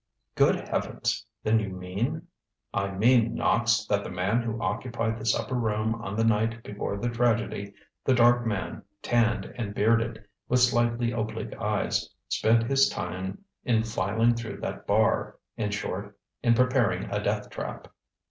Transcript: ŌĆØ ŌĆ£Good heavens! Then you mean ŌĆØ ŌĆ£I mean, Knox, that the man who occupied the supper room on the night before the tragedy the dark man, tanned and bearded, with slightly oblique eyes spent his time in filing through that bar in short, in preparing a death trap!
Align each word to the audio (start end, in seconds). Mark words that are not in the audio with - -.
ŌĆØ 0.35 0.45
ŌĆ£Good 0.55 0.67
heavens! 0.69 1.25
Then 1.43 1.59
you 1.59 1.69
mean 1.69 2.25
ŌĆØ 2.73 2.89
ŌĆ£I 2.89 2.97
mean, 2.97 3.35
Knox, 3.35 3.85
that 3.85 4.03
the 4.03 4.09
man 4.09 4.41
who 4.41 4.59
occupied 4.59 5.19
the 5.19 5.27
supper 5.27 5.53
room 5.53 5.93
on 5.93 6.15
the 6.15 6.23
night 6.23 6.63
before 6.63 6.97
the 6.97 7.07
tragedy 7.07 7.75
the 8.03 8.15
dark 8.15 8.43
man, 8.43 8.81
tanned 9.03 9.53
and 9.57 9.75
bearded, 9.75 10.25
with 10.49 10.59
slightly 10.61 11.11
oblique 11.11 11.53
eyes 11.55 12.09
spent 12.29 12.63
his 12.63 12.89
time 12.89 13.43
in 13.63 13.83
filing 13.83 14.33
through 14.33 14.57
that 14.61 14.87
bar 14.87 15.37
in 15.55 15.69
short, 15.69 16.17
in 16.41 16.55
preparing 16.55 17.03
a 17.11 17.21
death 17.23 17.51
trap! 17.51 17.87